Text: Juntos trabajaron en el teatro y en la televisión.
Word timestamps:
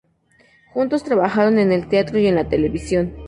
Juntos 0.73 1.03
trabajaron 1.03 1.59
en 1.59 1.71
el 1.71 1.87
teatro 1.87 2.17
y 2.17 2.25
en 2.25 2.33
la 2.33 2.49
televisión. 2.49 3.13